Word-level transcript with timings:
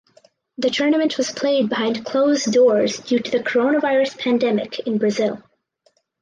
The 0.57 0.71
tournament 0.71 1.15
was 1.19 1.29
played 1.29 1.69
behind 1.69 2.03
closed 2.03 2.51
doors 2.51 2.97
due 2.97 3.19
to 3.19 3.29
the 3.31 3.43
coronavirus 3.43 4.17
pandemic 4.17 4.79
in 4.79 4.97
Brazil. 4.97 5.43